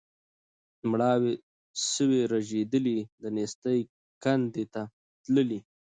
مړاوي 0.89 1.33
سوي 1.93 2.21
رژېدلي 2.33 2.97
د 3.21 3.23
نېستۍ 3.35 3.79
کندي 4.23 4.65
ته 4.73 4.81
تللي 5.23 5.59